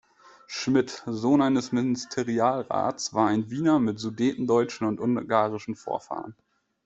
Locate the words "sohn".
1.05-1.43